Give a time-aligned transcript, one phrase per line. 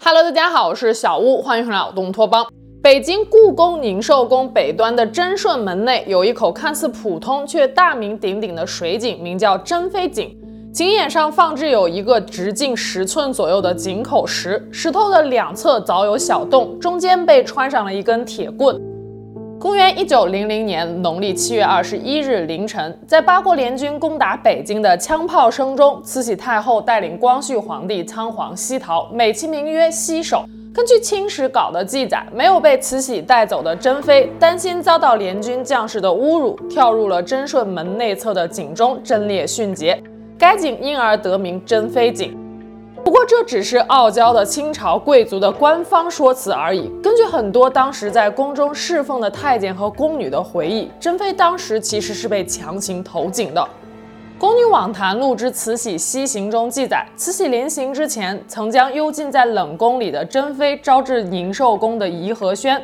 [0.00, 2.46] Hello，大家好，我是小屋，欢迎回来我东托邦。
[2.80, 10.34] 北京故宫宁寿宫北端的贞顺门内有一口看似普通却大名鼎鼎的水井，名叫珍妃井。
[10.72, 18.80] 井眼上放置有一个直径十寸左右的井口石，石头的两侧凿有小洞，中间被穿上了一根铁棍。
[19.60, 30.44] 公元一九零零年农历七月二十一日凌晨，在八国联军攻打北京的枪炮声中，慈禧太后带领光绪皇帝仓皇西逃，美其名曰西狩。
[30.72, 40.00] 根据清史稿的记载，没有被慈禧带走的珍妃，担心遭到联军将士的侮辱，跳入了贞顺门内侧的井中，贞烈殉节。
[40.38, 42.32] 该井因而得名珍妃井。
[43.08, 46.90] 不过这只是傲娇的清朝贵族的官方说辞而已。
[47.02, 53.62] 根据很多当时在宫中侍奉的太监和宫女的回忆，珍妃当时其实是被强行投井的。
[54.38, 62.78] 《宫女网谈录之慈禧西行》中记载，慈禧临行之前，曾将幽禁在冷宫里的珍妃招至宁寿宫的颐和轩，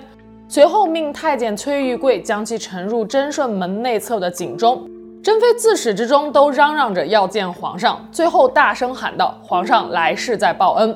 [0.48, 4.88] 随后命太监崔玉贵将其沉入贞顺门内侧的井中。
[5.24, 10.94] 珍妃自始至终都嚷嚷着要见皇上，最后大声喊道：“皇上来世再报恩。”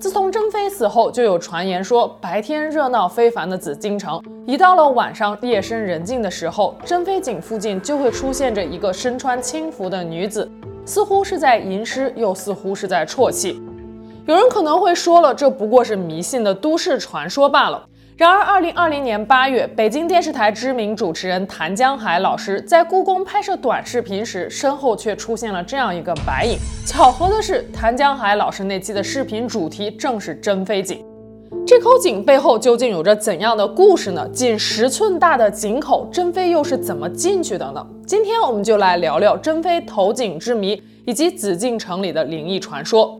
[0.00, 10.50] 自从珍妃死后，就有传言说，白天热闹非凡的紫禁城，一到了晚上夜深人静的时候，珍妃井附近就会出现着一个身穿青服的女子，
[10.84, 13.62] 似乎是在吟诗，又似乎是在啜泣。
[14.26, 17.84] 有人可能会说了，这不过是迷信的都市传说罢了。
[18.14, 26.58] 然而，二零二零年八月，北京电视台知名主持人谭江海老师在故宫拍摄短视频时，身后却出现了这样一个白影。
[26.86, 31.02] 巧合的是，谭江海老师那期的视频主题正是珍妃井。
[31.66, 34.28] 这口井背后究竟有着怎样的故事呢？
[34.28, 37.84] 仅十寸大的井口，珍妃又是怎么进去的呢？
[38.06, 43.18] 今天我们就来聊聊珍妃投井之谜，以及紫禁城里的灵异传说。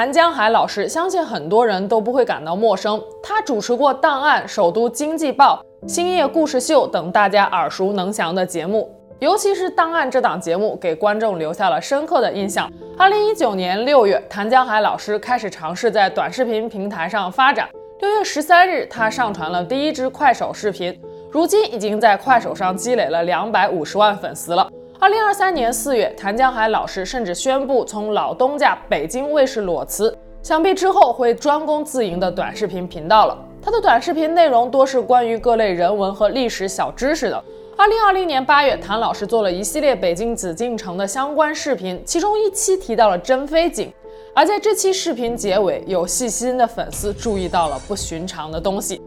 [0.00, 2.98] 谭江海老师，相信很多人都不会感到陌生。
[3.22, 5.62] 他主持过《档案》《首都经济报》
[5.92, 12.66] 《星夜故事秀》等大家耳熟能详的节目，尤其是《档案》这档节目给观众留下了深刻的印象。
[12.96, 17.68] 二零一九年六月，谭江海老师开始尝试在短视频平台上发展。
[18.00, 20.98] 六月十三日，他上传了第一支快手视频，
[21.30, 24.66] 如今已经在快手上积累了两百五十万粉丝了。
[25.00, 33.38] 二零二三年四月，谭江海老师甚至宣布从老东家北京卫视裸辞，想必之后会专攻自营的短视频频道了。
[33.62, 37.42] 他的短视频内容多是关于各类人文和历史小知识的。
[37.78, 43.90] 二零二零年八月，谭老师做了一系列北京紫禁城的相关视频，其中一期提到了珍妃井，
[44.34, 49.00] 而在这期视频结尾，有细心的粉丝注意到了不寻常的东西。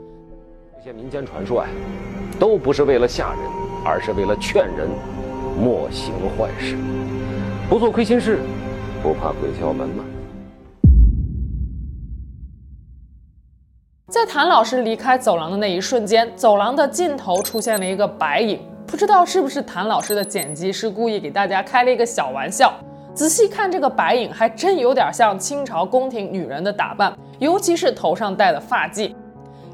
[0.76, 1.68] 这些民间传说啊，
[2.40, 3.40] 都不是为了吓人，
[3.86, 4.90] 而是为了劝人。
[5.56, 6.76] 莫行坏事，
[7.70, 8.40] 不做亏心事，
[9.02, 10.04] 不怕鬼敲门吗？
[14.08, 22.74] 在谭老师离开走廊的那一瞬间，走廊的尽头出现了一个白影，不知道是不是谭老师的剪辑师故意给大家开了一个小玩笑。
[23.14, 29.14] 仔细看这个白影，还真有点像清朝宫廷女人的打扮，尤其是头上戴的发髻。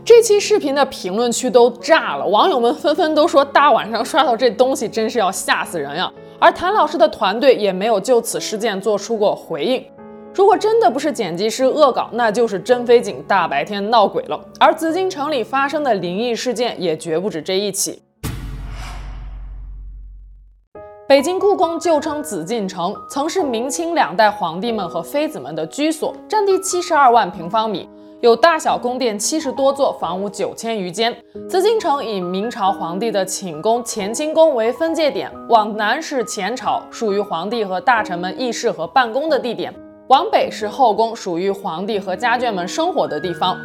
[0.09, 6.11] 这期视频的评论区都炸了，网友们纷纷都说大晚上刷到这东西真是要吓死人呀！
[6.39, 9.85] 而谭老师的团队也没有就此事件做出过回应。
[10.33, 14.41] 如果真的不是剪辑师恶搞，那就是真妃井大白天闹鬼了。
[14.59, 18.01] 而紫禁城里发生的灵异事件也绝不止这一起。
[21.07, 27.87] 北京故宫旧称紫禁城，曾是明清两代皇帝们和妃子们的居所，占地七十二万平方米。
[28.21, 31.15] 有大小宫殿七十多座，房屋九千余间。
[31.47, 39.71] 紫禁城以明朝皇帝的寝宫乾清宫为分界点，往南是前朝，属于皇帝和大臣们议事和办公的地点；
[40.09, 43.57] 往北是后宫，属于皇帝和家眷们生活的地方。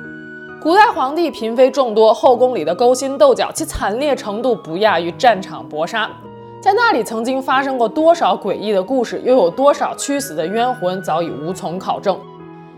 [0.62, 6.08] 古代皇帝嫔妃众多，后宫里的勾心斗角，其惨烈程度不亚于战场搏杀。
[6.62, 12.16] 在那里曾经发生过多少诡异的故事，又有多少屈死的冤魂，早已无从考证。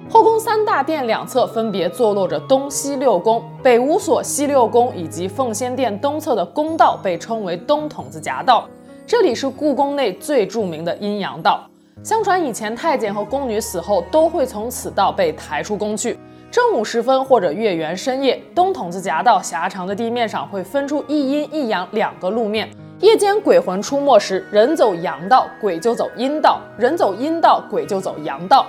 [0.09, 8.69] 后宫三大殿两侧分别坐落着东西六宫，北五所西六宫以及奉先殿东侧的宫道被称为东筒子夹道，
[9.05, 11.69] 这里是故宫内最著名的阴阳道。
[12.05, 16.17] 相传以前太监和宫女死后都会从此道被抬出宫去。
[16.53, 22.71] 正午时分或者月圆深夜，东筒子夹道狭长的地面上会分出一阴一阳两个路面。
[23.01, 28.67] 夜间鬼魂出没时，人走阳道，鬼就走阴道；人走阴道，鬼就走阳道。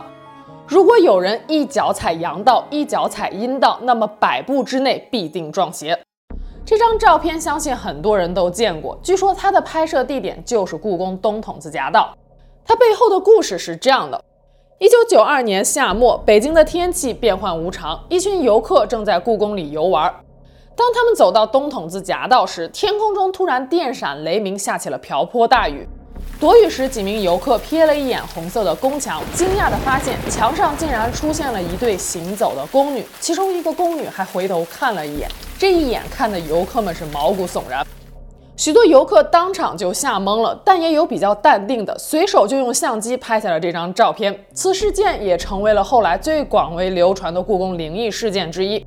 [0.67, 5.97] 如果有人一脚踩阳道，一脚踩阴道，那么百步之内必定撞邪。
[6.65, 12.13] 这张照片相信很多人都见过，据说它的拍摄地点就是故宫东筒子夹道。
[12.65, 14.21] 它背后的故事是这样的：
[14.77, 20.13] 一九九二年夏末，北京的天气变幻无常，一群游客正在故宫里游玩。
[20.75, 25.87] 当他们走到东筒子夹道时，天空中突然电闪雷鸣，下起了瓢泼大雨。
[26.39, 37.83] 躲雨时，几名游客瞥了一眼红色的宫墙，惊讶地发现墙上竟然出现了一对行走的宫女，其中一个宫女还回头看了一眼，这一眼看的游客们是毛骨悚然。
[38.55, 44.45] 许多游客当场就吓懵了，但也有比较淡定的，随手就用相机拍下了这张照片。
[44.53, 48.85] 此事件也成为了后来最广为流传的故宫灵异事件之一。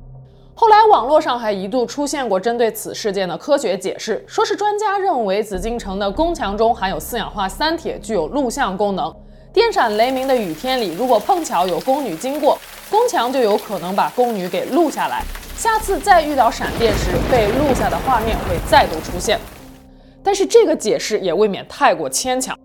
[0.61, 9.11] 后来，网络上还一度出现过针对此事件的科学解释，说是专家认为紫禁城的宫墙中含有四氧化三铁，具有录像功能。
[9.51, 12.59] 电闪雷鸣的雨天里，如果碰巧有宫女经过，
[12.91, 15.23] 宫墙就有可能把宫女给录下来。
[15.55, 19.39] 下次再遇到闪电时，被录下的画面会再度出现。
[20.21, 22.55] 但是这个解释也未免太过牵强。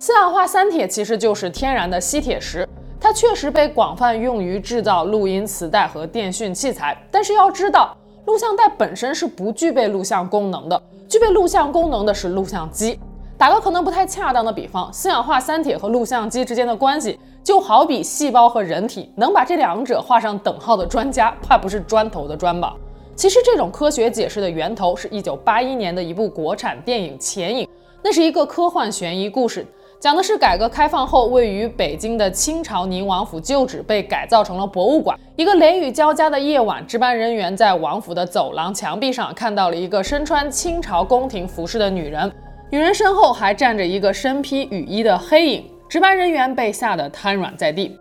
[0.00, 2.68] 四氧化三铁其实就是天然的吸铁石。
[3.00, 7.96] 它确实被广泛用于制造录音磁带和电讯器材，但是要知道，
[8.26, 12.98] 录像带本身是不具备录像功能的，具备录像功能的是录像机。
[13.36, 22.74] 打个可能不太恰当的比方，四氧化三铁和录像机之间的关系，就好比细胞和人体，能把这两者画上等号的专家，怕不是砖头的砖吧？
[23.14, 27.64] 其实这种科学解释的源头是一九八一年的一部国产电影《潜影》，
[28.02, 29.64] 那是一个科幻悬疑故事。
[30.00, 35.18] 讲的是改革开放后，位于北京的清朝宁王府旧址被改造成了博物馆。
[35.34, 42.30] 一个雷雨交加的夜晚，值班人员在王府的走廊墙壁上看到了一个身穿清朝宫廷服饰的女人，
[42.70, 45.64] 女人身后还站着一个身披雨衣的黑影。
[45.88, 47.98] 值班人员被吓得瘫软在地。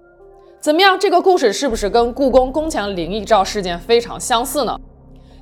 [0.59, 0.99] 怎么样？
[0.99, 4.77] 这个故事是不是跟故宫宫墙灵异照事件非常相似呢？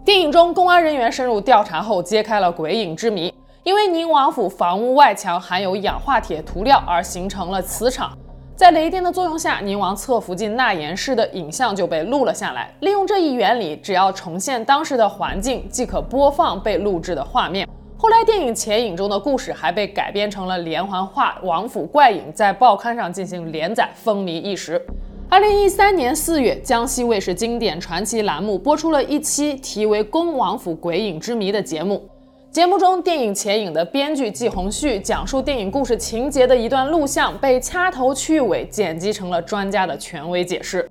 [0.06, 3.34] 电影中，公安人员深入调查后，揭开了鬼影之谜。
[3.66, 8.16] 因为宁王府房屋外墙含有氧化铁涂料而形成了磁场，
[8.56, 12.72] 在雷电的作用下，宁王侧福晋纳言式的影像就被录了下来。
[12.82, 17.68] 利用这一原理，只要重现当时的环境，即可播放被录制的画面。
[17.98, 24.80] 后来，电影《潜影》中的故事还被改编成了连环画《王府怪影》，在报刊上进行连载，风靡一时。
[25.28, 32.08] 二零一三年四月，江西卫视经典传奇栏目播出了一期题为《恭王府鬼影之谜》的节目。
[32.56, 40.90] 节目中，电影《潜影》的编剧季红旭讲述电影故事情节的一段录像被掐头去尾剪辑成了专家的权威解释。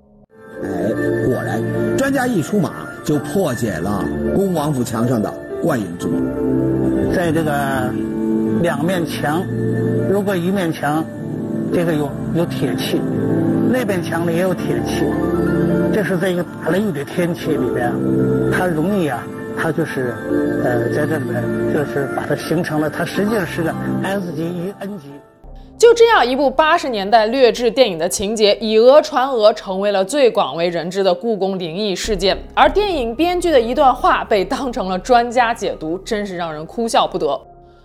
[0.62, 0.69] 哎，
[1.25, 1.62] 果然，
[1.96, 5.32] 专家一出马就破解了恭王府墙上的
[5.62, 7.14] 怪影之谜。
[7.14, 7.90] 在这个
[8.61, 9.43] 两面墙，
[10.11, 11.02] 如果一面墙
[11.72, 13.00] 这个有有铁器，
[13.72, 15.06] 那边墙里也有铁器，
[15.94, 17.90] 这是在一个打雷雨的天气里边，
[18.52, 19.26] 它容易啊。
[19.56, 20.15] 它就是，
[20.65, 21.43] 呃，在这里面
[21.73, 25.12] 就是把它形成了，它实际上是个 S 级与 N 级。
[25.77, 32.39] 就这样一部八十年代劣质电影的情节，以讹传讹，成为了最广为人知的故宫灵异事件。
[32.55, 37.27] 而电影编剧的一段话被当成了专家解读，真是让人哭笑不得。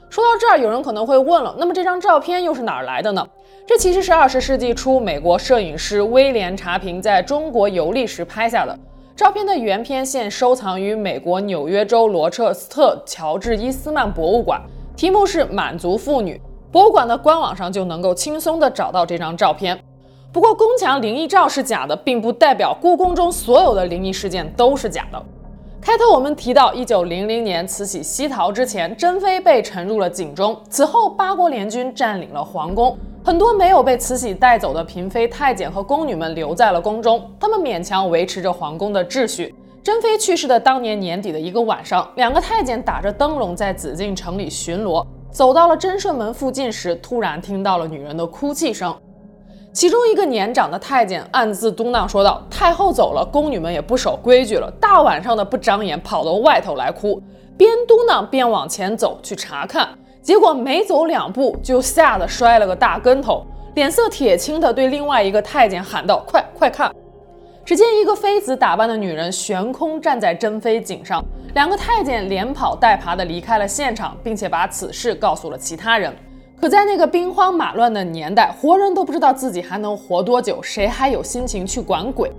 [0.09, 3.25] 说到这儿，有人可能会问了，那么这张照片又是哪儿来的呢？
[3.67, 8.77] 这其实是二十世纪初美国摄影师威廉查平在中国游历时拍下的。
[9.19, 14.61] 照片的原片现收藏于美国纽约州罗彻斯特乔治伊斯曼博物馆，
[14.95, 16.35] 题目是《满族妇女》。
[16.71, 19.77] 博物馆的官网上就能够轻松地找到这张照片。
[20.31, 25.21] 不过，宫墙灵异照是假的，并不代表故宫中所有的灵异事件都是假的。
[25.81, 32.97] 开头我们提到，一九零零年慈禧西逃之前，珍妃被沉入了井中，此后八国联军占领了皇宫。
[33.29, 39.53] 很多没有被慈禧带走的嫔妃、太监和宫女们留在了宫中，他们勉强维持着皇宫的秩序。
[39.83, 48.97] 珍妃去世的当年年底的一个晚上，两个太监打着灯笼在紫禁城里巡逻，走到了珍顺门附近时，突然听到了女人的哭泣声。
[49.71, 57.21] 其中一个年长的太监暗自嘟囔说道：“太后走了，宫女们也不守规矩了，大晚上的不长眼，跑到外头来哭。”
[57.55, 59.87] 边嘟囔边往前走去查看。
[60.21, 63.45] 结果没走两步，就吓得摔了个大跟头，
[63.75, 66.93] 脸色铁青地对另外一个太监喊道：“快快看！”
[67.65, 71.23] 只见一个妃子打扮的女人悬空站在珍妃井上，
[71.53, 76.13] 两个太监连跑带爬地离开了现场，并且把此事告诉了其他人。
[76.59, 82.31] 可在那个兵荒马乱的年代，活人都不知道自己还能活多久，谁还有心情去管鬼？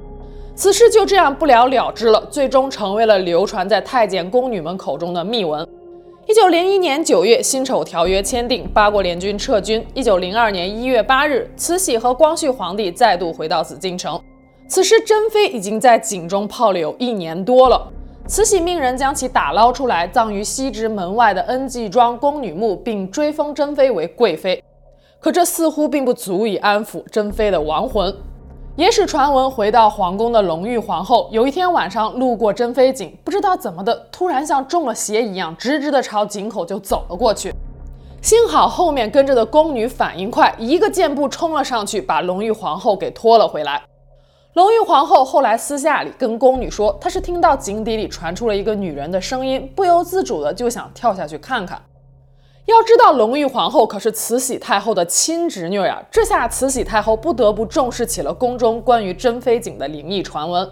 [0.55, 5.67] 此事就这样不了了之了，最终成为了流传在太监宫女们口中的秘闻。
[6.27, 9.85] 一九零一年九月，辛丑条约签订，八国联军撤军。
[9.95, 14.21] 一九零二年一月八日，慈禧和光绪皇帝再度回到紫禁城。
[14.69, 17.91] 此时，珍妃已经在井中泡了有一年多了。
[18.29, 24.63] 慈禧命人将其打捞出来，葬于西直门外的恩济庄宫女墓，并追封珍妃为贵妃。
[25.19, 28.15] 可这似乎并不足以安抚珍妃的亡魂。
[28.77, 37.53] 野史传闻，回到皇宫的隆裕皇后有一天晚上路过珍妃井，不知道怎么的，突然像中了邪一样，直直的朝井口就走了过去。
[38.23, 43.83] 幸好后面跟着的宫女反应快，一个箭步冲了上去，把隆裕皇后给拖了回来。
[44.55, 51.83] 隆裕皇后后来私下里跟宫女说，她是听到井底里传出了一个女人的声音，不由自主的就想跳下去看看。
[52.67, 60.69] 要知道，隆裕皇后可是慈禧太后的亲侄女呀，这下慈禧太后不得不重视起了宫中关于珍妃井的灵异传闻。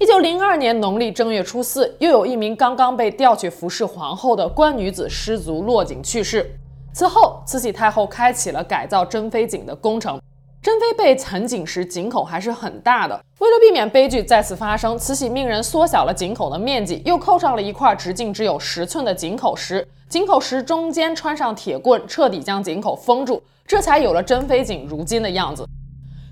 [0.00, 6.58] 一九零二年农历正月初四，又有一名刚刚被调去服侍皇后的官女子失足落井去世。
[6.92, 10.20] 此后，慈禧太后开启了改造珍妃井的工程。
[10.60, 13.20] 珍妃被沉井时，井口还是很大的。
[13.38, 19.86] 为了避免悲剧再次发生，慈禧命人缩小了井口的面积，又扣上了一块直径只有十寸的井口石。
[20.08, 25.66] 井口石中间穿上铁棍，彻底将井口封住，这才有了珍妃井如今的样子。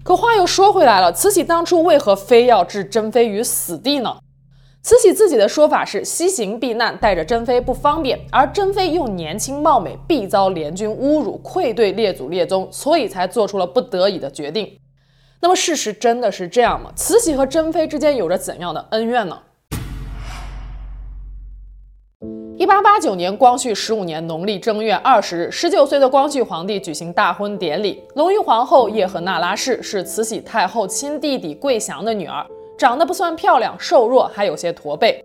[0.03, 4.17] 可话又说回来了，慈禧当初为何非要置珍妃于死地呢？
[4.83, 14.79] 慈禧自己的说法是：西行避难，带着珍妃不方便，而珍妃又年轻貌美，必遭联军侮辱，愧对列祖列宗，所以才做出了不得已的决定。
[15.41, 16.91] 那么事实真的是这样吗？
[16.97, 19.39] 慈禧和珍妃之间有着怎样的恩怨呢？
[22.59, 28.03] 一八八九年，光绪十五年农历正月二十日，十九岁的光绪皇帝举行大婚典礼。
[28.15, 32.47] 隆裕皇后叶赫那拉氏是慈禧太后亲弟弟桂祥的女儿。
[32.79, 35.23] 长得不算漂亮，瘦弱，还有些驼背。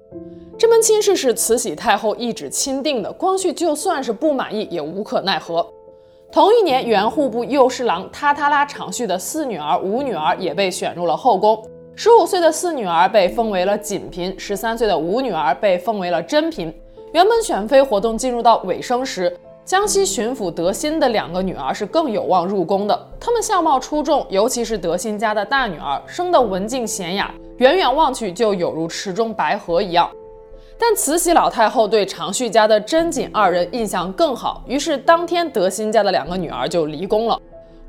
[0.58, 5.66] 这门亲事是慈禧太后一纸钦定的，光绪就算是不满意，也无可奈何。
[6.34, 11.66] 同一年，原户部右侍郎塔塔拉长绪的四女儿、五女儿也被选入了后宫。
[11.96, 16.74] 十五岁的四女儿被封为了锦嫔，十三岁的五女儿被封为了珍嫔。
[17.14, 23.08] 原本选妃活动进入到尾声时，江西巡抚德馨的两个女儿是更有望入宫的。
[23.20, 30.10] 她们相貌出众，尤其是德馨家的大女儿，生得文静娴雅，远远望去就有如池中白荷一样。
[30.80, 37.38] 但慈禧老太后对常绪家的珍瑾二人印象更好，于是当天德馨家的两个女儿就离宫了。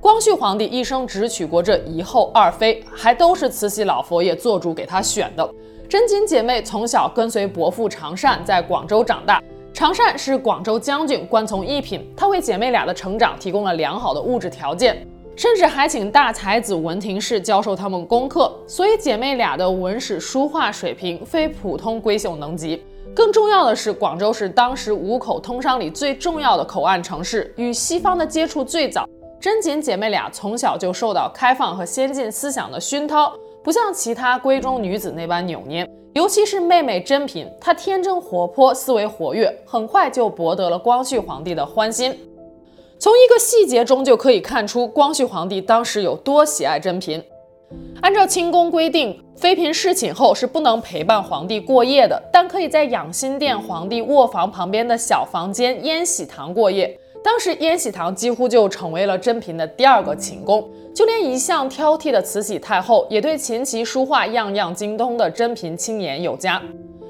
[0.01, 5.49] 光绪皇帝一生只娶过这一后二妃，还都是慈禧老佛爷做主给她选的。
[5.93, 9.43] 珍瑾姐妹从小跟随伯父常善在广州长大。
[9.75, 15.07] 常善是广州将军，官从一品，他为姐妹俩的成长提供了良好的物质条件，
[15.37, 22.83] 甚至还请大才子文廷式教授他们功课，所以姐妹俩的文史书画水平非普通闺秀能及。
[23.15, 29.07] 更重要的是，广州是当时五口通商里最重要的口岸城市，与西方的接触最早。
[29.39, 33.31] 珍瑾姐妹俩从小就受到开放和先进思想的熏陶，
[33.63, 35.89] 不像其他闺中女子那般扭捏。
[36.15, 42.15] 尤其是妹妹珍嫔，她天真活泼，思维活跃，很快就博得了光绪皇帝的欢心。
[42.99, 47.25] 从一个细节中就可以看出，光绪皇帝当时有多喜爱珍嫔。
[48.03, 56.99] 按照清宫规定，妃嫔侍寝后是不能陪伴皇帝过夜的，但可以在养心殿皇帝卧房旁边的小房间烟喜堂过夜。
[57.25, 60.69] 当时延禧堂几乎就成为了珍嫔的第二个寝宫。
[60.95, 66.61] 就连一向挑剔的慈禧太后，也对琴棋书画样样精通的珍嫔青眼有加。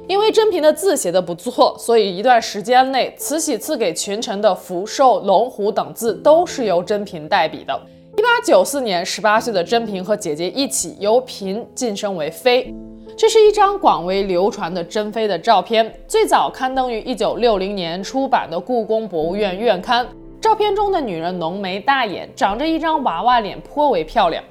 [0.07, 7.81] 因为珍嫔的字写得不错，所以一段时间内，慈禧赐给群臣的福寿、龙虎等字都是由珍嫔代笔的。
[8.16, 12.73] 一八九四年，十八岁的珍嫔和姐姐一起由嫔晋升为妃。
[13.16, 20.06] 这是一张广为流传的珍妃的照片，最早刊登于一九六零年出版的故宫博物院院刊。
[20.40, 24.42] 照片中的女人浓眉大眼，长着一张娃娃脸，颇为漂亮。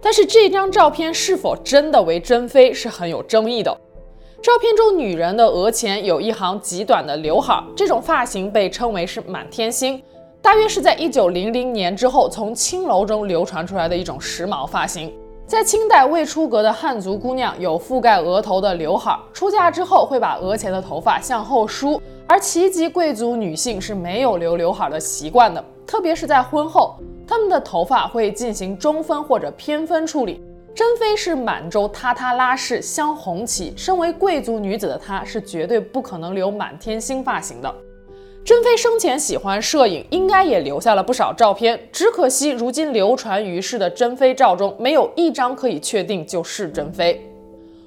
[0.00, 3.76] 但是这张照片是否真的为珍妃是很有争议的。
[4.42, 10.02] 照片中女人的额前有一行极短的刘海，这种发型被称为是满天星，
[10.40, 15.12] 大约是在一九零零年之后从青楼中流传出来的一种时髦发型。
[15.50, 22.00] 在清代未出阁的汉族姑娘有覆盖额头的刘海，出嫁之后会把额前的头发向后梳。
[22.28, 26.94] 而旗籍贵族女性是没有留刘海的习惯的，特别是在婚后，
[27.26, 30.40] 她们的头发会进行中分或者偏分处理。
[30.72, 37.74] 珍妃是满洲塔塔拉氏镶红旗，身为贵族女子的她是绝对不可能留满天星发型的。
[38.42, 47.24] 珍妃生前喜欢摄影，应该也留下了不少照片，只可惜如今流传于世的珍妃照中，没有一张可以确定就是珍妃。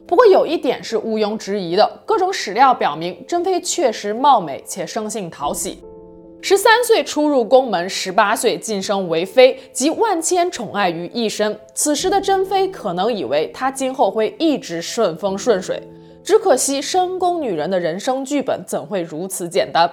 [0.05, 5.83] 不过有一点是毋庸置疑的，各种史料表明，珍妃确实貌美且生性讨喜。
[6.41, 11.57] 十三岁初入宫门，十八岁晋升为妃，集万千宠爱于一身。
[11.73, 15.81] 此时的珍妃可能以为她今后会一直顺风顺水，
[16.23, 19.89] 只可惜深宫女人的人生剧本怎会如此简单？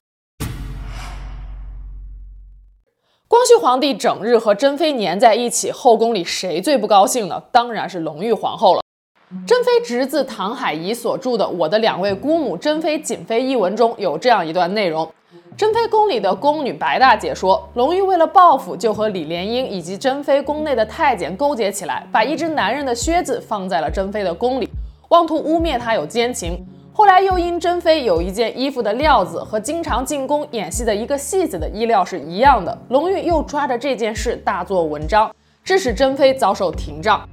[3.30, 7.40] 光绪皇帝整日和珍妃黏在一起，后宫里谁最不高兴呢？
[7.52, 8.82] 当然是隆裕皇后了。
[9.46, 15.08] 珍妃侄子唐海仪所著的《我的两位姑母珍妃、瑾妃》一文中有这样一段内容：
[15.56, 24.68] 珍妃宫里的宫女白大姐说，隆裕为了报复，就和李莲英以及珍妃宫内的太监勾结起来，把一只男人的靴子放在了珍妃的宫里，
[25.10, 26.58] 妄图污蔑她有奸情。
[27.00, 37.26] 后来又因珍妃有一件衣服的料子和经常进宫演戏的一个戏子的衣料是一样的，隆裕又抓着这件事大做文章，致使珍妃遭受廷杖。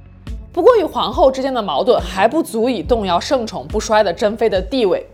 [0.54, 5.06] 不过与皇后之间的矛盾还不足以动摇圣宠不衰的珍妃的地位。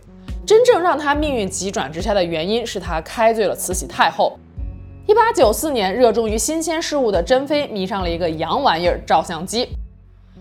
[0.47, 4.39] 真正让她命运急转直下的原因是她开罪了慈禧太后。
[5.05, 9.67] 一八九四年，热衷于新鲜事物的珍妃迷上了一个洋玩意儿——照相机。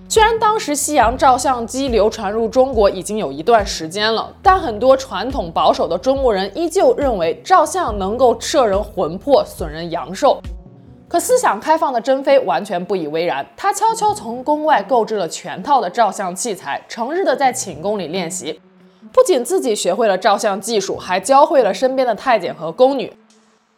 [0.07, 10.41] 虽然当时西洋照相机流传入中国已经有一段时间了，但很多传统保守的中国人依旧认为照相能够摄人魂魄、损人阳寿。
[11.09, 18.61] 可思想开放的珍妃完全不以为然，她悄悄从宫外购置了全套的照相器材，成日的在寝宫里练习。
[19.13, 23.13] 不仅自己学会了照相技术，还教会了身边的太监和宫女。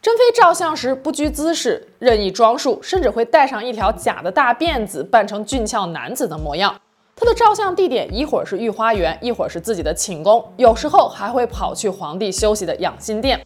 [0.06, 6.72] 珍妃照相时不拘姿势，任意装束，甚至会戴上一条假的大辫子，扮成俊俏男子的模样。
[7.16, 13.44] 她的照相地点一会儿是御花园，一会儿是自己的寝宫，有时候还会跑去皇帝休息的养心殿。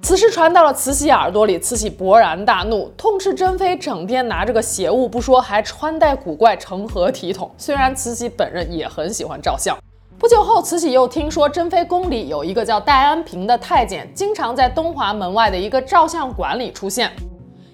[0.00, 7.50] 此事传到了慈禧耳朵里，慈禧勃然大怒，痛斥珍妃整天拿着个邪物不说，还穿戴古怪，成何体统？
[7.58, 9.76] 虽然慈禧本人也很喜欢照相。
[10.20, 17.10] 不久后，慈禧又听说珍妃宫里有一个叫戴安平的太监，经常在东华门外的一个照相馆里出现。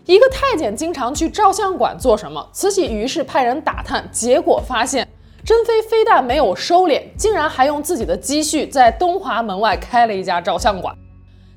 [0.04, 2.48] 一个太监经常去照相馆做什么？
[2.52, 5.08] 慈禧于是派人打探，结果发现
[5.44, 10.94] 珍妃非但没有收敛，竟然还用自己的积蓄在东华门外开了一家照相馆。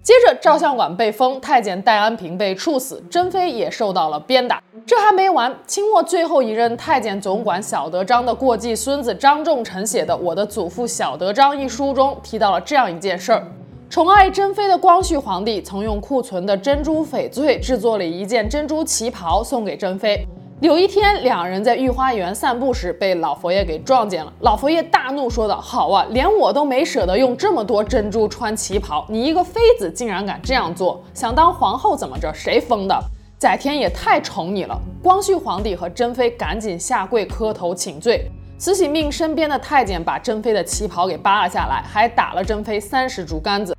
[0.01, 4.63] 接着，照相馆被封，太监戴安平被处死，珍妃也受到了鞭打。
[4.85, 13.45] 这还没完，清末最后一任太监总管小德张的过继孙子张仲臣写的《我的祖父小德张》一书中提到了这样一件事儿：
[13.89, 20.25] 宠爱珍妃的光绪皇帝曾用库存的珍珠翡翠制作了一件珍珠旗袍送给珍妃。
[20.61, 24.33] 有一天，两人在御花园散步时，被老佛爷给撞见了。
[24.41, 31.01] 老佛爷大怒，说道：“好啊，连我都没舍得用这么多珍珠穿旗袍，你一个妃子竟然敢这样做！
[31.13, 32.29] 想当皇后怎么着？
[32.33, 33.01] 谁封的？
[33.37, 38.29] 载天也太宠你了！”光绪皇帝和珍妃赶紧下跪磕头请罪。
[38.57, 43.73] 慈禧命身边的太监把珍妃的旗袍给扒了下来，还打了珍妃三十竹竿子。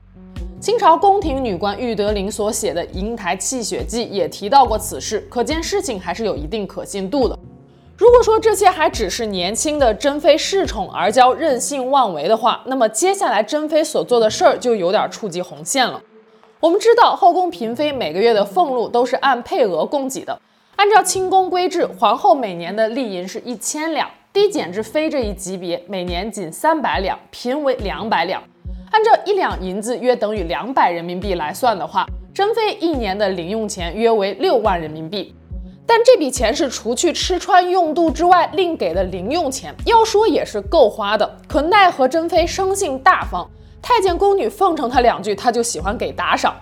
[0.60, 7.38] 清朝宫廷女官玉德林所写的《瀛台泣血记》也提到过此事，可见事情还是有一定可信度的。
[7.96, 16.02] 如果说这些还只是年轻的珍妃恃宠而骄、任性妄为的话，那么接下来珍妃所做的事儿就有点触及红线了。
[16.60, 20.38] 我们知道，后宫嫔妃每个月的俸禄都是按配额供给的，
[20.76, 28.42] 按照清宫规制，皇后每年的例银是一千两，低减至妃这一级别，每年仅三百两，嫔为两百两。
[28.90, 35.32] 按照一两银子约等于两百人民币来算的话，珍妃一年的零用钱约为六万人民币。
[35.86, 41.38] 但这笔钱是除去吃穿用度之外另给的零用钱，要说也是够花的。
[41.48, 43.48] 可奈何珍妃生性大方，
[43.80, 46.54] 太监宫女奉承她两句，她就喜欢给打赏。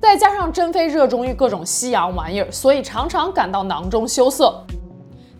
[0.00, 4.62] 再加上珍妃热衷于各种西洋玩意儿，所以常常感到囊中羞涩。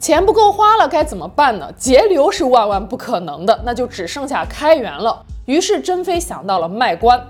[0.00, 1.70] 钱不够花了该怎么办呢？
[1.76, 5.22] 节流是万万不可能的，那就只剩下开源了。
[5.44, 7.22] 于是珍妃想到了卖官，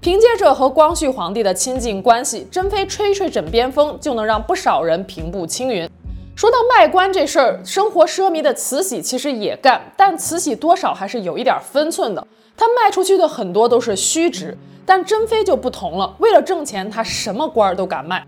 [0.00, 5.88] 凭借着和光绪皇帝的亲近关系，珍妃吹吹枕边风就能让不少人平步青云。
[6.34, 12.26] 说到卖官这事儿，生活奢靡的慈禧其实也干，但慈禧多少还是有一点分寸的。
[12.56, 18.26] 她卖出去的很多都是虚职，但珍妃就不同了，为了挣钱，她什么官儿都敢卖。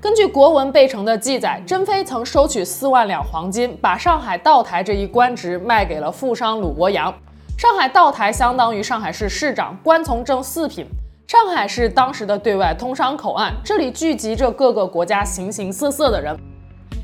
[0.00, 7.12] 根据国文备成的记载，珍妃曾收取四万两黄金，把上海道台这一官职卖给了富商鲁国阳。
[7.56, 10.86] 上海道台相当于上海市市长，官从政四品。
[11.26, 16.36] 上海是当时的对外通商口岸，这里聚集着各个国家形形色色的人，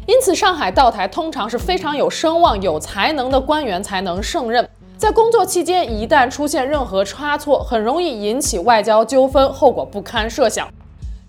[0.06, 4.68] 因此上海道台通常是非常有声望、有才能的官员才能胜任。
[4.98, 10.68] 在工作期间，一旦出现任何差错，很容易引起外交纠纷，后果不堪设想。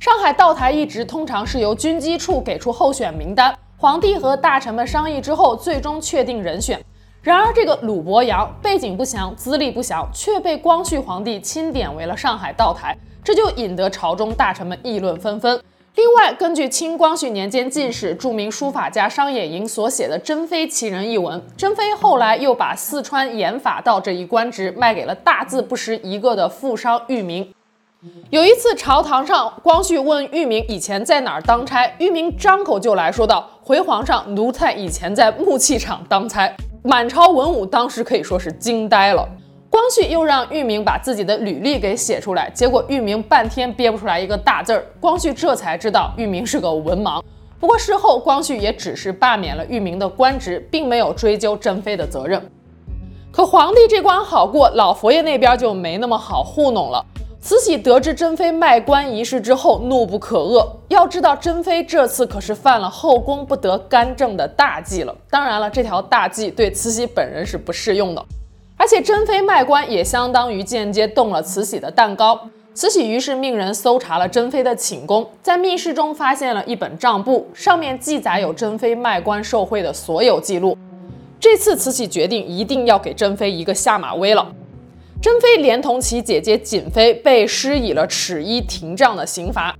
[0.01, 6.83] 上海道台一职通常是由军机处给出候选名单，皇帝和大臣们商议之后，最终确定人选。
[7.21, 15.61] 然而，这个鲁伯阳背景不详，资历不详，却被光绪皇帝钦点为了上海道台，这就引得朝中大臣们议论纷纷。
[15.93, 27.47] 另外，根据清光绪年间进士、著名书法家商野莹所写的《珍妃奇人》一文，珍妃后来又把四川盐法道这一官职卖给了大字不识一个的富商裕民。
[28.31, 39.29] 有一次朝堂上，光绪问裕民以前在哪儿当差，裕民张口就来说道：“回皇上，奴才以前在木器厂当差。”满朝文武当时可以说是惊呆了。
[39.69, 44.83] 光绪又让裕民把自己的履历给写出来，结果裕民半天憋不出来一个大字儿。
[44.99, 47.21] 光绪这才知道裕民是个文盲。
[47.59, 52.41] 不过事后，光绪也只是罢免了裕民的官职，并没有追究珍妃的责任。
[53.31, 57.05] 可皇帝这关好过，老佛爷那边就没那么好糊弄了。
[57.41, 60.63] 慈禧得知珍妃卖官一事之后，怒不可遏。
[60.89, 65.15] 要知道，珍妃这次可是犯了后宫不得干政的大忌了。
[65.27, 68.23] 当然了，这条大忌对慈禧本人是不适用的。
[68.77, 72.39] 而且，珍妃卖官也相当于间接动了慈禧的蛋糕。
[72.75, 80.77] 慈禧于是命人搜查了珍妃的寝宫，在密室中发现了一本账簿，上面记载有珍妃卖官受贿的所有记录。
[81.39, 84.47] 这次，慈禧决定一定要给珍妃一个下马威了。
[85.21, 89.77] 珍妃连同其姐姐瑾妃被施以了尺衣廷杖的刑罚。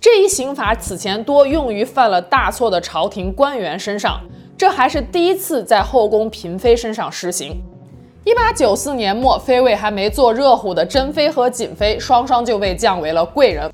[0.00, 4.20] 这一刑罚此前多用于犯了大错的朝廷官员身上，
[4.56, 7.56] 这还是第一次在后宫嫔妃身上施行。
[8.22, 13.68] 一八九四年末，妃位还没坐热乎的珍妃和瑾妃双双就被降为了贵人。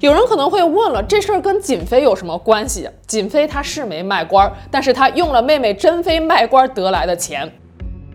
[0.00, 2.88] 有人可能会问了，这事儿跟瑾妃有什么关系？
[3.06, 7.48] 瑾妃她是没卖官，但是她用了妹妹珍妃卖官得来的钱。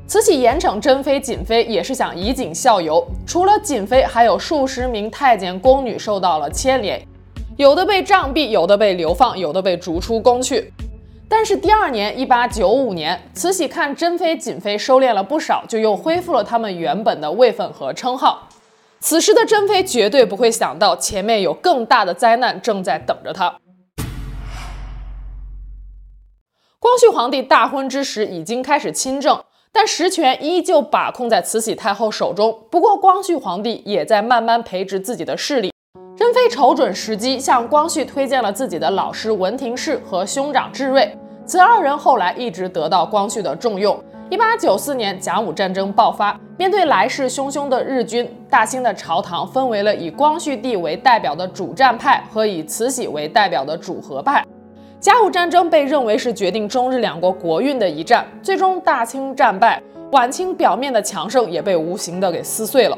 [0.07, 3.05] 慈禧严惩珍妃、瑾妃也是想以儆效尤。
[3.25, 7.05] 除了瑾妃，还有数十名太监宫女受到了牵连。
[7.57, 10.71] 有的被杖毙，有的被流放，有的被逐出宫去。
[11.27, 18.47] 但是第二年，一八九五年，慈禧看珍妃、瑾妃收敛了不少，就又恢复了他们原本的位分和称号。
[19.01, 23.57] 此时的珍妃绝对不会想到前面有更大的灾难正在等着她。
[26.79, 29.43] 光绪皇帝大婚之时已经开始亲政，
[29.77, 32.57] 但实权依旧把控在慈禧太后手中。
[32.71, 35.71] 不过，光绪皇帝也在慢慢培植自己的势力。
[36.15, 44.03] 珍妃瞅准时机，向光绪推荐了自己的老师文廷式和兄长智瑞，此二人后来一直得到光绪的重用。
[44.31, 54.43] 一八九四年，甲午战争爆发，面对来势汹汹的日军，大清的朝堂分为了以光绪帝为代表的主战派和以慈禧为代表的主和派。
[54.99, 59.79] 甲午战争被认为是决定中日两国国运的一战，最终大清战败，
[60.11, 62.97] 晚清表面的强盛也被无形的给撕碎了。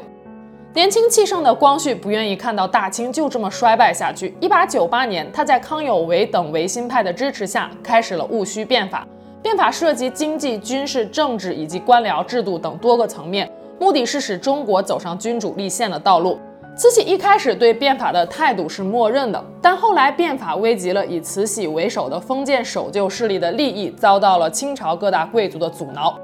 [0.72, 4.34] 年轻气盛的光绪不愿意看到大清就这么衰败下去。
[4.40, 9.06] 一八九八年，他在康有为等维新派的支持下，开始了戊戌变法。
[9.42, 16.38] 变法涉及经济、军事、政治以及官僚制度等多个层面，目的是使中国走上君主立宪的道路。
[16.76, 26.18] 慈禧一开始对变法的态度是默认的，但后来变法危及了以慈禧为首的封建守旧势力的利益，遭到了清朝各大贵族的阻挠。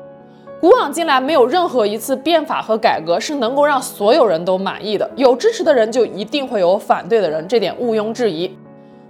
[0.59, 5.11] 古往今来，没有任何一次变法和改革是能够让所有人都满意的。
[5.15, 8.57] 有支持的人，就一定会有反对的人，这点毋庸置疑。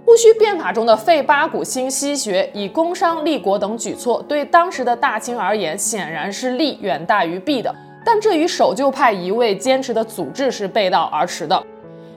[0.05, 7.73] 戊戌变法中的废八股、兴西学、以工商立国等举措，对当时的大清而言，显然是利远大于弊的。
[8.07, 11.61] 但这与守旧派一味坚持的祖制是背道而驰的。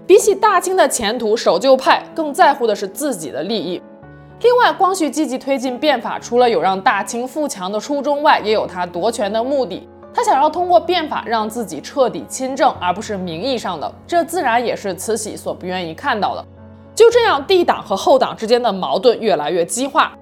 [0.07, 3.83] 比起大清的前途，守旧派更在乎的是自己的利益。
[4.41, 9.89] 另外，光绪积极推进变法，除了有让大清富强的初衷外，也有他夺权的目的。
[10.15, 13.93] 他想要通过变法让自己彻底亲政，而不是名义上的。
[14.07, 16.45] 这自然也是慈禧所不愿意看到的。
[16.95, 20.13] 就这样，帝党和后党之间的矛盾越来越激化。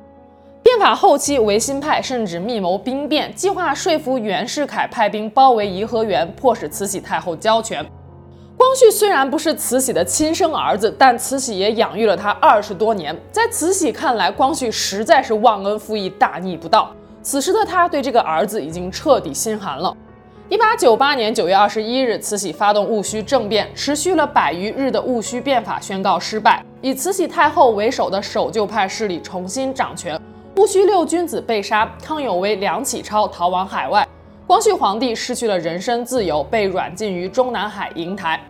[0.69, 7.83] 变法后期，维新派甚至密谋兵变，计划说服袁世凯派兵包围颐和园，迫使慈禧太后交权。
[8.55, 13.17] 光绪虽然不是慈禧的亲生儿子，但慈禧也养育了他二十多年。
[13.33, 16.93] 在慈禧看来，光绪实在是忘恩负义、大逆不道。
[17.23, 19.97] 此时的他对这个儿子已经彻底心寒了。
[20.51, 30.21] 一八九八年九月二十一日，慈禧发动戊戌政变，持续了百余日的戊戌变法宣告失败，以慈禧太后为首的守旧派势力重新掌权。
[30.57, 34.07] 戊戌六君子被杀，康有为、梁启超逃往海外。
[34.47, 38.41] 光绪皇帝失去了人身自由，被软禁于中南海瀛台。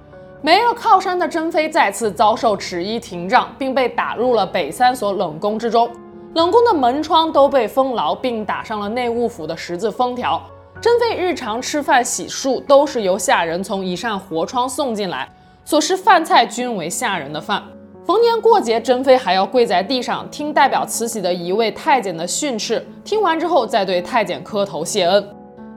[0.41, 5.91] 没了靠山的珍妃再次遭受尺衣廷杖，并被打入了北三所冷宫之中。
[6.35, 10.41] 冷宫的门窗都被封牢，并打上了内务府的十字封条。
[10.81, 15.29] 珍妃日常吃饭、洗漱都是由下人从一扇活窗送进来，
[15.65, 17.63] 所食饭菜均为下人的饭。
[18.09, 25.23] 逢年过节，珍妃还要跪在地上听代表慈禧的一位太监的训斥，听完之后再对太监磕头谢恩。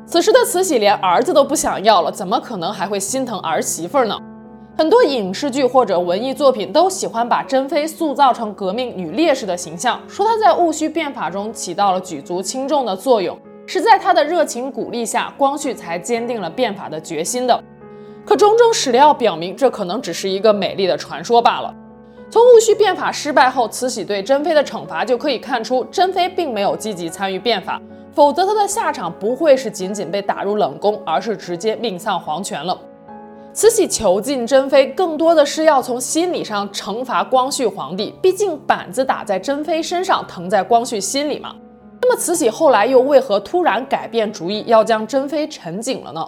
[0.06, 4.18] 此时的慈禧连儿子都不想要了，怎么可能还会心疼儿媳妇呢？
[4.78, 17.62] 很多影视剧或者文艺作品都喜欢把珍妃塑造成革命女烈士的形象，说她在戊戌变法中起到了举足轻重的作用，是在她的热情鼓励下，光绪才坚定了变法的决心的。
[18.26, 21.76] 可种种史料表明，这可能只是一个美丽的传说罢了。
[22.32, 27.78] 从戊戌变法失败后，慈禧对珍妃的惩罚就可以看出，珍妃并没有积极参与变法，
[28.14, 32.80] 否则她的下场不会是仅仅被打入冷宫，而是直接命丧黄泉了。
[33.52, 41.54] 慈禧囚禁珍妃，更多的是要从心理上惩罚光绪皇帝，毕竟板子打在珍妃身上，疼在光绪心里嘛。
[42.02, 46.26] 那么慈禧后来又为何突然改变主意，要将珍妃沉井了呢？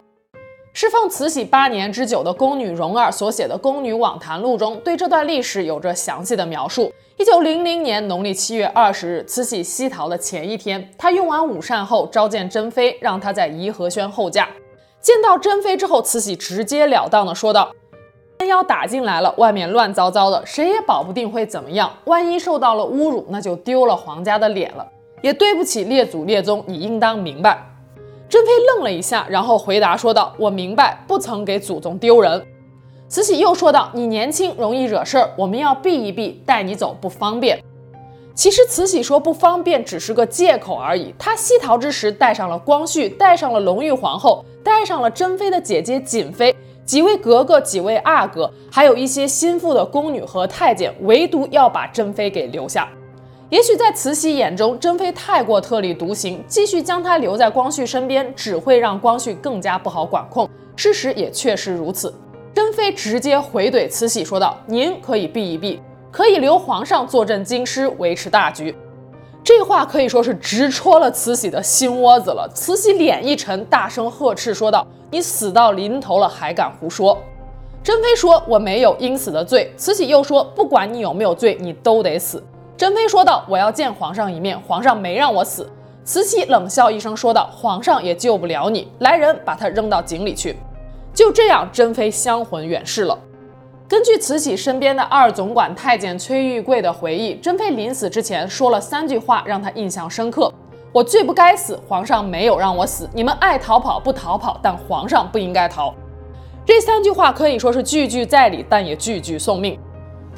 [0.75, 6.91] 侍奉慈禧八年之久的宫女荣儿所写的《宫女网谈录》中，对这段历史有着详细的描述。
[7.17, 14.49] 一九零零年农历七月二十日，慈禧西逃的前一天，她用完午膳后召见珍妃，让她在颐和轩候驾。
[14.99, 17.71] 见到珍妃之后，慈禧直截了当地说道
[18.39, 21.93] ：“真要打进来了，外面乱糟糟的，谁也保不定会怎么样。
[22.05, 24.88] 万一受到了侮辱，那就丢了皇家的脸了。
[25.21, 27.63] 也对不起列祖列宗，你应当明白。”
[28.33, 32.43] 珍妃愣了一下，然后回答说道：“我明白，不曾给祖宗丢人。”
[33.07, 37.63] 慈禧又说道：“你年轻，容易惹事儿，我们要避一避，带你走不方便。”
[38.33, 41.13] 其实慈禧说不方便只是个借口而已。
[41.19, 52.89] 她西逃之时带上了光绪，带上了隆裕皇后，带上了珍妃的姐姐瑾妃，几位格格，几位阿哥，还有一些心腹的宫女和太监，唯独要把珍妃给留下。
[53.53, 60.49] 也许在慈禧眼中，珍妃太过特立独行，继续将她留在光绪身边，只会让光绪更加不好管控。
[60.75, 62.11] 事实也确实如此。
[62.55, 68.75] 珍妃直接回怼慈禧说道：“您可以避一避，可以留皇上坐镇京师，维持大局。”
[69.45, 72.49] 这话可以说是直戳了慈禧的心窝子了。
[72.55, 77.15] 慈禧脸一沉，大声呵斥说道：“你死到临头了，还敢胡说！”
[77.83, 82.43] 珍妃说：“我没有应死的罪。”慈禧又说：“不管你有没有罪，你都得死。”
[82.75, 85.69] 珍妃说道：“我要见皇上一面，皇上没让我死。”
[86.03, 90.57] 慈禧冷笑一声说道：“皇上也救不了你，来人，把他扔到井里去。”
[91.13, 93.17] 就这样，珍妃香魂远逝了。
[93.88, 100.51] 根据慈禧身边的二总管太监崔玉贵的回忆，珍妃临死之前说了三句话，让他印象深刻
[100.91, 105.93] ：“我罪不该死，皇上没有让我死，你们爱逃跑不逃跑，但皇上不应该逃。”
[106.65, 109.79] 这三句话可以说是句句在理，但也句句送命。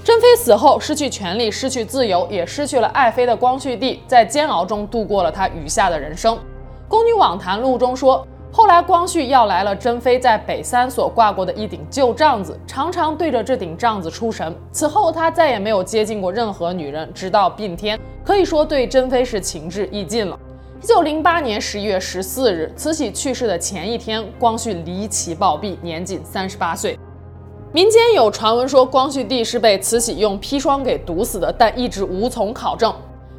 [0.06, 6.36] 珍妃死后，失去权力，失去自由，也失去了爱妃的光绪帝，在煎熬中度过了他余下的人生。
[6.88, 14.56] 《宫女网谈录》中说，后来光绪要来了珍妃在北三所挂过的一顶旧帐子，常常对着这顶帐子出神。
[14.72, 20.40] 此后，他再也没有接近过任何女人，直到病天，可以说对珍妃是情至意尽了。
[20.84, 26.96] 一九零八年十一月十四日，慈禧去世的前一天，光绪离奇暴毙，年仅三十八岁。
[27.76, 32.96] 民间有传闻说，光绪帝是被慈禧用砒霜给毒死的，但一直无从考证。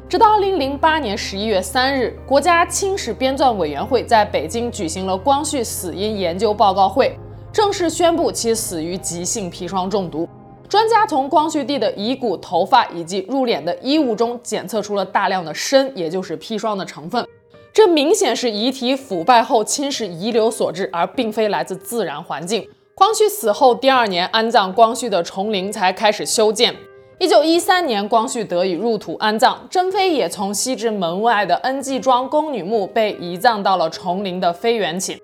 [0.07, 7.17] 直到二零零八年十一月三日，国家清史编纂委员会在北京举行了光绪死因研究报告会，
[7.51, 10.29] 正式宣布其死于急性砒霜中毒。
[10.69, 17.27] 专家从光绪帝的遗骨、头发以及入殓的衣物中检测出了大量的砷，也就是砒霜的成分。
[17.73, 22.69] 这明显是遗体腐败后侵蚀遗留所致，而并非来自自然环境。
[22.99, 26.75] 光绪死后第二年，安葬光绪的崇陵才开始修建。
[27.19, 35.15] 一九一三年，光绪得以入土安葬，珍妃也从西直门外的恩济庄宫女墓被移葬到了崇陵的妃园寝。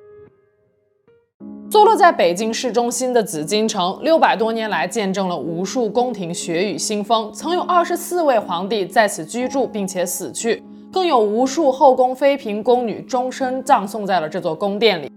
[1.71, 15.12] 坐落在北京市中心的紫禁城，六百多年来见证了无数宫廷血雨腥风，曾有二十四位皇帝在此居住并且死去，更有无数后宫妃嫔宫女终身葬送在了这座宫殿里。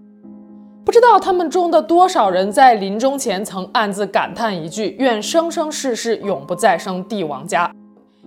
[0.97, 7.71] 知道他们中的多少人在临终前曾暗自感叹一句：“愿生生世世永不再生帝王家。”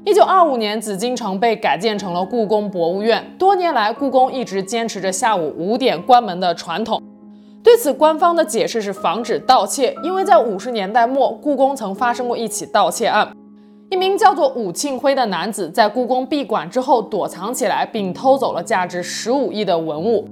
[0.05, 3.25] 一九二五年，紫禁城被改建成了故宫博物院。
[3.39, 7.01] 多年来，故宫一直坚持着下午五点关门的传统。
[7.63, 13.35] 对此，官方的解释是防止盗窃，因为在五十年代末，故宫曾发生过一起盗窃案，
[13.89, 20.29] 一名叫做武庆辉的男子在故宫闭馆之后躲藏起来，并偷走了价值十五亿的文物。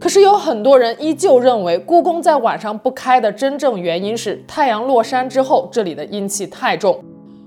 [0.00, 7.02] 可是有很多人依旧认为，故宫在晚上不开的真正原因是太阳落山之后，这里的阴气太重。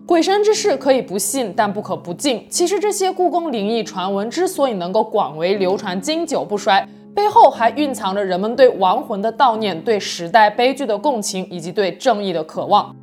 [0.08, 2.48] 鬼神之事可以不信，但不可不敬。
[2.50, 12.96] 其实这些故宫灵异传闻之所以能够广为流传、经久不衰，背后还蕴藏着人们对亡魂的悼念、对时代悲剧的共情，以及对正义的渴望。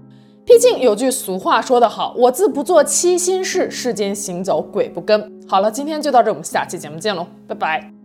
[0.46, 5.30] 毕竟有句俗话说得好，我自不做七心事，世间行走鬼不跟。
[5.46, 8.03] 好了，今天就到这，我们下期节目见喽，拜拜。